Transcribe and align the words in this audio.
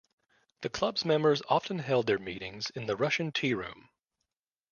The 0.61 0.69
club's 0.69 1.05
members 1.05 1.43
often 1.47 1.77
held 1.77 2.07
their 2.07 2.17
meetings 2.17 2.71
in 2.71 2.87
the 2.87 2.95
Russian 2.97 3.31
Tea 3.31 3.53
Room. 3.53 3.89